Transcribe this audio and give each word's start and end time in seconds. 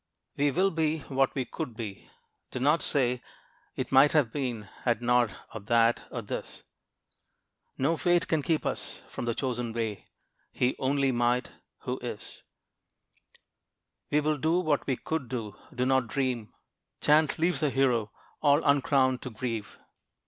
We 0.35 0.49
will 0.49 0.71
be 0.71 1.01
what 1.09 1.35
we 1.35 1.45
could 1.45 1.75
be. 1.75 2.09
Do 2.49 2.59
not 2.59 2.81
say, 2.81 3.21
"It 3.75 3.91
might 3.91 4.13
have 4.13 4.33
been, 4.33 4.63
had 4.81 4.99
not 4.99 5.35
or 5.53 5.59
that, 5.61 6.07
or 6.09 6.23
this." 6.23 6.63
No 7.77 7.97
fate 7.97 8.27
can 8.27 8.41
keep 8.41 8.65
us 8.65 9.03
from 9.07 9.25
the 9.25 9.35
chosen 9.35 9.73
way; 9.73 10.07
He 10.51 10.75
only 10.79 11.11
might, 11.11 11.51
who 11.81 11.99
is. 11.99 12.41
We 14.09 14.21
will 14.21 14.39
do 14.39 14.59
what 14.59 14.87
we 14.87 14.95
could 14.95 15.29
do. 15.29 15.55
Do 15.71 15.85
not 15.85 16.07
dream 16.07 16.51
Chance 16.99 17.37
leaves 17.37 17.61
a 17.61 17.69
hero, 17.69 18.11
all 18.41 18.63
uncrowned 18.63 19.21
to 19.21 19.29
grieve. 19.29 19.77